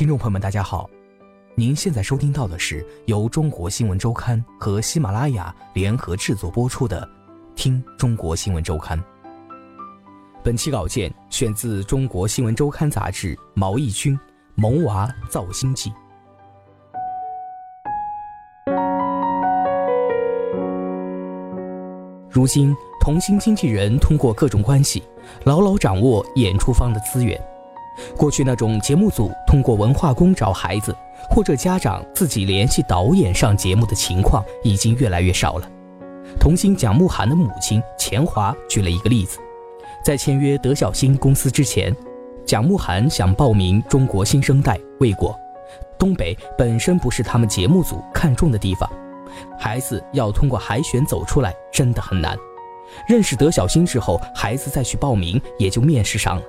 [0.00, 0.88] 听众朋友们，大家好，
[1.54, 7.02] 您现在收听到的是由中国新闻周刊和喜马拉雅联合制作播出的
[7.54, 8.98] 《听中国新闻周刊》。
[10.42, 14.16] 本期稿件选自《中国新闻周刊》杂志，毛义军
[14.54, 15.90] 《萌娃造星记》。
[22.30, 25.02] 如今，童星经纪人通过各种关系，
[25.44, 27.38] 牢牢掌握演出方的资源。
[28.16, 30.94] 过去那种节目组通过文化宫找孩子，
[31.30, 35.68] 或者家长自己联系导演上节目的情况已经越来越少了。
[36.38, 39.38] 童星蒋慕涵的母亲钱华举了一个例子：
[40.04, 41.94] 在签约德小星公司之前，
[42.46, 45.38] 蒋慕涵想报名中国新生代未果。
[45.98, 48.90] 东北本身不是他们节目组看中的地方，
[49.58, 52.34] 孩子要通过海选走出来真的很难。
[53.06, 56.42] 认识德小星之后，孩子再去报名也就面试上了。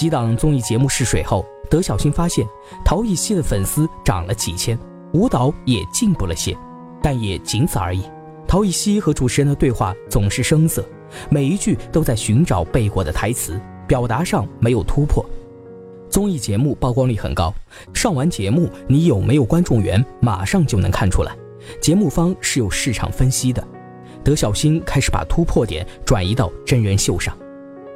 [0.00, 2.46] 几档综艺节目试水后，德小新发现
[2.82, 4.78] 陶艺希的粉丝涨了几千，
[5.12, 6.56] 舞蹈也进步了些，
[7.02, 8.02] 但也仅此而已。
[8.48, 10.82] 陶艺希和主持人的对话总是生涩，
[11.28, 15.22] 每一句都在寻找背过的台词，表达上没有突破。
[16.08, 17.52] 综艺节目曝光率很高，
[17.92, 21.36] 上完节目你有没有观众缘，马上就能看出来。
[21.78, 23.62] 节目方是有市场分析的。
[24.24, 27.36] 德小新开始把突破点转移到真人秀上。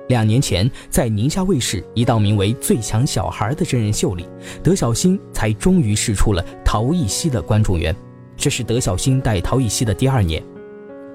[0.08, 4.28] 两年前，在宁夏卫视一档名为《最强小孩》的真人秀里，
[4.62, 7.94] 德小星才终于试出了陶艺希的观众缘。
[8.36, 10.42] 这是德小星带陶艺希的第二年。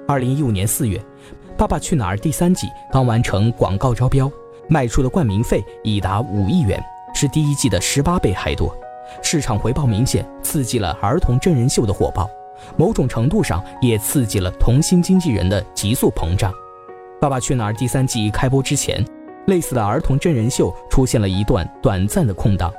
[0.07, 0.97] 二零一五年四月，
[1.55, 4.31] 《爸爸去哪儿》第三季刚完成广告招标，
[4.67, 6.81] 卖出的冠名费已达五亿元，
[7.13, 8.75] 是第一季的十八倍还多，
[9.21, 12.27] 市场回报明显，刺激了儿童真人秀的火爆，
[12.75, 16.51] 某种程度上也刺激了童星经纪人的急速膨胀。
[17.19, 19.03] 《爸爸去哪儿》第三季开播之前，
[19.47, 22.71] 类似的儿童真人秀出现了一段短暂的空档。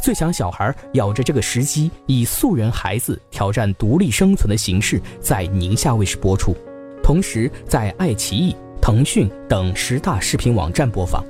[0.00, 6.56] 最强小孩咬着这个时机，以素人孩子挑战独立生存的形式在宁夏卫视播出，
[7.04, 11.24] 同时在爱奇艺、腾讯等十大视频网站播放。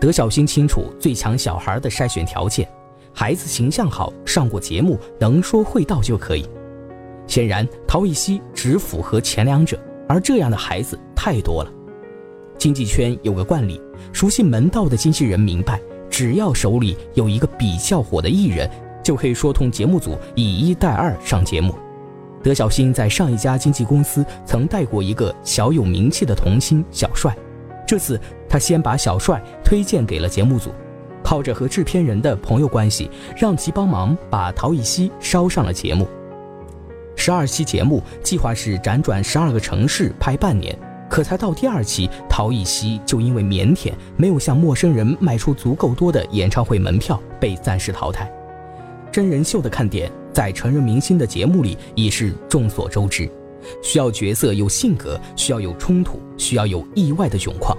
[0.00, 2.68] 德小星清楚最强小孩的筛选条件：
[3.12, 6.48] 孩子形象好，上过节目，能说会道就可以。
[7.26, 9.76] 显然，陶艺希只符合前两者。
[10.08, 11.72] 而这样的孩子太多了。
[12.58, 13.80] 经纪圈有个惯例，
[14.12, 18.70] 熟悉门道的经纪人明白，只要手里有一个比较火的艺人，
[19.02, 21.74] 就可以说通节目组以一带二上节目。
[22.42, 27.36] 德小新在上一家经纪公司曾带过一个小有名气的童星小帅，
[27.86, 30.70] 这次他先把小帅推荐给了节目组，
[31.24, 36.06] 靠着和制片人的朋友关系，让其帮忙把陶艺希捎上了节目。
[37.16, 40.78] 十二期节目计划是辗转十二个城市拍半年，
[41.16, 48.30] 可才到第二期，陶艺希就因为腼腆，没有向陌生人卖出足够多的演唱会门票，被暂时淘汰。
[49.10, 53.26] 真人秀的看点在成人明星的节目里已是众所周知，
[53.82, 57.74] 需要角色有性格，需要有冲突，需要有意外的窘况，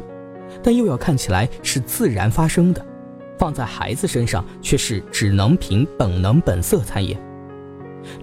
[0.64, 2.84] 但又要看起来是自然发生的。
[3.38, 7.16] 放在孩子身上，却是只能凭本能本色参演。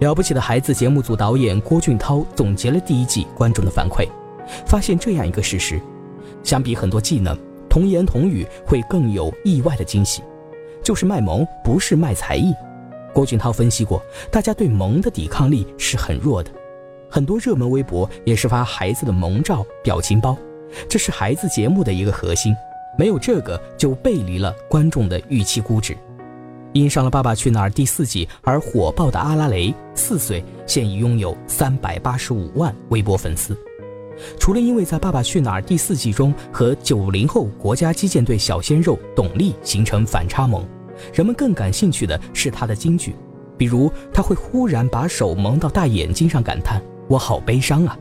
[0.00, 4.08] 了不起的孩子节目组导演郭俊涛总结了第一季观众的反馈，
[4.66, 5.80] 发现这样一个事实：
[6.42, 7.38] 相比很多技能，
[7.68, 10.22] 童言童语会更有意外的惊喜。
[10.82, 12.54] 就是卖萌，不是卖才艺。
[13.14, 16.50] 郭俊涛分析过，大家对萌的抵抗力是很弱的，
[17.08, 20.36] 很多热门微博也是发孩子的萌照、表情包，
[20.88, 22.54] 这是孩子节目的一个核心。
[22.98, 25.96] 没有这个，就背离了观众的预期估值。
[26.72, 33.56] 因上了《爸爸去哪儿》第四季而火爆的阿拉蕾，四岁现已拥有三百八十五万微博粉丝。
[34.38, 40.64] 除了因为在《爸爸去哪儿》第四季中和九零后国家击剑队小鲜肉董力形成反差萌，
[41.12, 43.14] 人们更感兴趣的是他的金句，
[43.56, 47.96] 比如他会忽然把手蒙到大眼睛上感叹“我好悲伤啊”，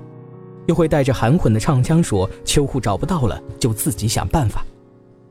[0.67, 4.65] 又会带着含混的唱腔说“秋裤找不到了，就自己想办法”。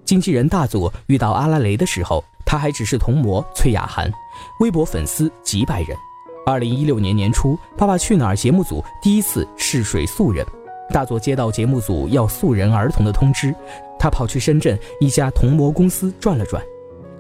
[0.05, 2.23] 经纪人大佐遇到阿拉蕾的时候。
[2.45, 4.13] 他还只是童模崔雅涵，
[4.61, 5.97] 微博粉丝几百人。
[6.45, 10.45] 二零一六年年初，《爸爸去哪儿》节目组第一次试水素人，
[10.93, 13.55] 大佐接到节目组要素人儿童的通知，
[13.99, 16.63] 他跑去深圳一家童模公司转了转。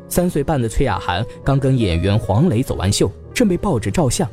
[0.08, 4.28] 三岁半的崔雅涵刚跟演员黄磊走完秀，正被抱着照相。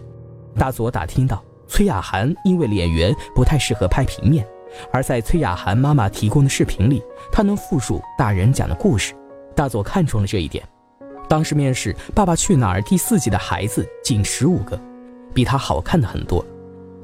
[0.58, 4.46] 大佐打听到崔雅涵因为脸圆不太适合拍平面，
[4.92, 7.02] 而在崔雅涵妈妈提供的视频里，
[7.32, 9.14] 她能复述大人讲的故事。
[9.56, 10.62] 大佐看中了这一点。
[11.30, 14.78] 当时面试《爸爸去哪儿》第四季的孩子仅十五个，
[15.34, 16.44] 比他好看的很多。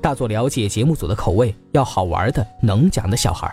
[0.05, 3.51] 大作了解节目组的口味，要好玩的、能讲的小孩。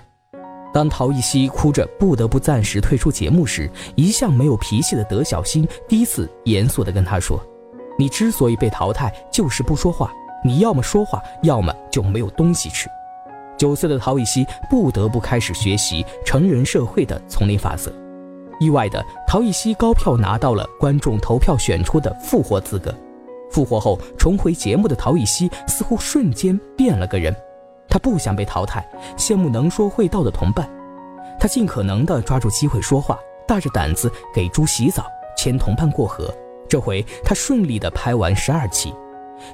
[0.70, 7.42] 当陶艺希哭着不得不暂时退出节目时，一向没有脾气的德小星第一次严肃地跟他说
[7.98, 10.12] ：“你之所以被淘汰，就是不说话。
[10.44, 12.86] 你要么说话，要么就没有东西吃。”
[13.56, 17.90] 九岁的陶艺希不得不开始学习成人社会的丛林法则。
[18.60, 22.94] 意外的，陶艺希高票拿到了观众投票选出的复活资格。
[23.52, 27.34] 复活后重回节目的陶艺希似乎瞬间变了个人。
[27.88, 28.82] 他不想被淘汰，
[29.18, 30.68] 羡慕能说会道的同伴。
[31.38, 35.04] 他尽可能的抓住机会说话，大着胆子给猪洗澡，
[35.36, 36.32] 牵同伴过河。
[36.68, 38.94] 这回他顺利的拍完十二期。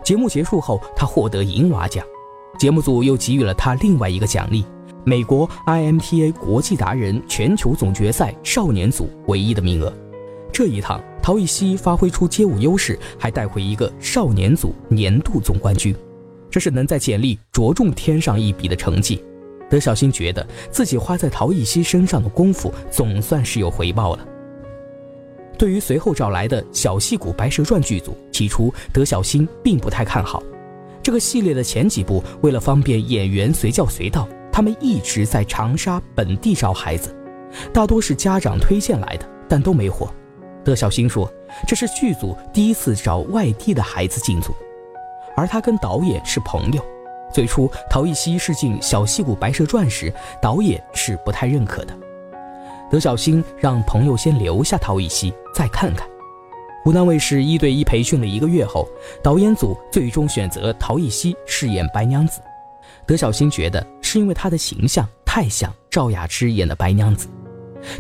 [0.04, 2.04] 节目结束后，他获得银娃奖。
[2.58, 4.64] 节目组又给予了他另外一个奖励——
[5.02, 9.92] 美国 IMTA 国际达人全球总决赛少年组唯一的名额。
[10.52, 15.94] 这一趟，陶艺希发挥出街舞优势，还带回一个少年组年度总冠军。
[16.48, 19.22] 这是能在简历着重添上一笔的成绩，
[19.68, 24.26] 德小星觉得自己花在陶艺希身上的功夫总算是有回报了。
[25.58, 30.42] 对于随后找来的小戏骨《白蛇传》剧组，起初德小星并不太看好。
[31.02, 37.14] 这个系列的前几部，为了方便演员随叫随到，他们一直在长沙本地招孩子，
[37.70, 40.10] 大多是家长推荐来的，但都没火。
[40.68, 41.26] 德小星说，
[41.66, 44.54] 这是剧组第一次找外地的孩子进组。
[45.34, 46.84] 而他跟导演是朋友，
[47.32, 50.12] 最初陶艺希试镜《小戏骨白蛇传》时，
[50.42, 51.96] 导演是不太认可的。
[52.90, 56.06] 德小星让朋友先留下陶艺希，再看看。
[56.84, 58.86] 湖南卫视一对一培训了一个月后，
[59.22, 62.42] 导演组最终选择陶艺希饰演白娘子。
[63.06, 67.26] 德小星觉得是因为她的形象太像赵雅芝演的白娘子。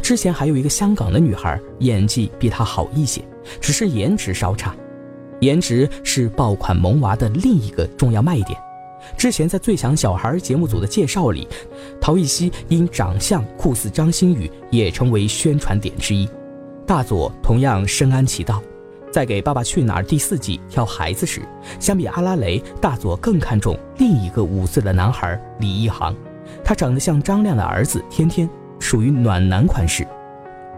[0.02, 3.22] 之前还有一个香港的女孩演技比她好一些，
[3.60, 4.74] 只是颜值稍差。
[5.40, 8.58] 颜值是爆款萌娃的另一个重要卖点。
[9.16, 11.46] 之前在《最强小孩》节目组的介绍里，
[12.00, 16.28] 陶艺希因长相酷似张馨予，也成为宣传点之一。
[16.84, 18.60] 大佐同样深谙其道，
[19.12, 21.42] 在给《爸爸去哪儿》第四季挑孩子时，
[21.78, 24.28] 相比阿拉蕾，大佐更看重另一。
[24.30, 25.88] 个五岁的男孩李一。
[25.88, 26.14] 航。
[26.64, 28.48] 他长得像张亮的儿子天天，
[28.88, 30.08] 属于暖男款式。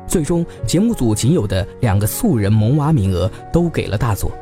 [0.04, 4.32] 最终，节目组仅有的两个素人萌娃名额都给了大佐。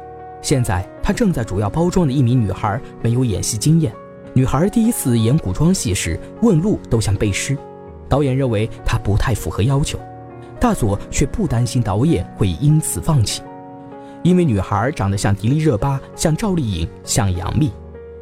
[0.40, 3.92] 现在他正在主要包装的一名女孩没有演戏经验，
[4.32, 7.58] 女孩第一次演古装戏时问路都像背诗，
[8.08, 9.98] 导演认为她不太符合要求，
[10.58, 13.42] 大佐却不担心导演会因此放弃，
[14.22, 17.70] 因为女孩长得像迪丽热巴，像赵丽颖，像杨幂，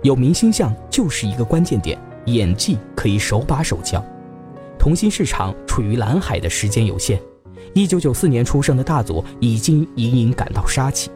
[0.02, 4.04] 有明星相就是一个关键点，演技可以手把手教，
[4.86, 7.20] 童星市场处于蓝海的时间有限，
[7.74, 11.10] 一九九四年出生的大佐已经隐隐感到杀气。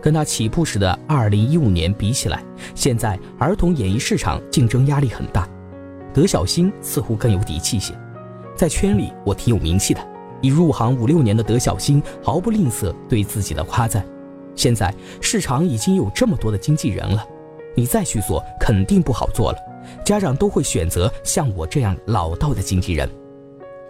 [0.00, 2.40] 跟他起步时的二零一五年比起来，
[2.76, 5.48] 现在儿童演艺市场竞争压力很大。
[6.14, 7.92] 德小星似乎更有底气些，
[8.54, 10.00] 在圈里我挺有名气的。
[10.40, 14.06] 已入行五六年的德小星毫不吝啬对自己的夸赞。
[14.54, 17.26] 现在市场已经有这么多的经纪人了，
[17.74, 19.58] 你再去做肯定不好做了。
[20.04, 23.08] 家长都会选择像我这样老道的经纪人。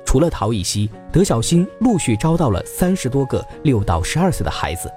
[0.04, 4.90] 除了陶艺希，德小新陆续招到了三十多个六到十二岁的孩子。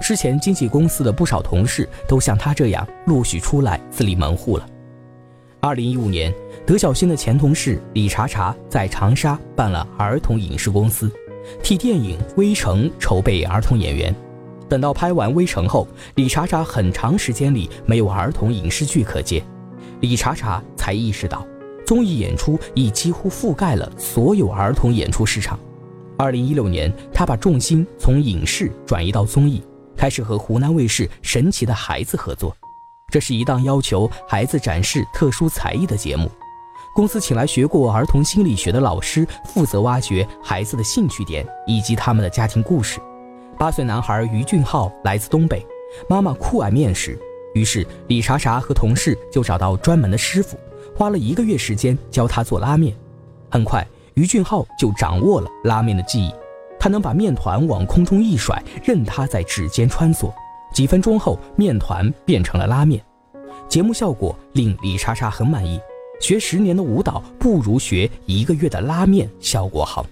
[0.00, 4.64] 之前经纪公司的不少同事都像他这样陆续出来自立门户了。
[5.60, 6.32] 二零一五年，
[6.64, 11.10] 德小新的前同事李查查在长沙办了儿童影视公司，
[11.64, 14.14] 替电影《微城》筹备儿童演员。
[14.68, 19.42] 等到拍完《微城》后，李查查很长时间里没有儿童影视剧可接，
[20.00, 21.46] 李查查才意识到，
[21.86, 25.58] 综艺演出已几乎覆盖了所有儿童演出市场。
[26.16, 29.62] 二零一六年，他把重心从影视转移到综艺。
[29.96, 32.56] 开始和湖南卫视《神奇的孩子》合作，
[33.10, 36.30] 这是一档要求孩子展示特殊才艺的节目。
[36.94, 43.00] 公司请来学过儿童心理学的老师，负责挖掘孩子的兴趣点以及他们的家庭故事。
[43.58, 45.66] 八岁男孩于俊浩来自东北，
[46.08, 47.18] 妈妈酷爱面食，
[47.58, 50.56] 于是李查查和同事就找到专门的师傅，
[50.94, 52.94] 花了一个月时间教他做拉面。
[53.50, 53.84] 很快，
[54.14, 56.32] 于俊浩就掌握了拉面的技艺。
[56.78, 60.32] 他能把面团往空中一甩，任它在指尖穿梭。
[60.72, 63.04] 几分钟后，面团变成了拉面。
[63.68, 65.80] 节目效果令李莎莎很满意。
[66.20, 70.06] 学十年的舞蹈不如学一个月的拉面效果好。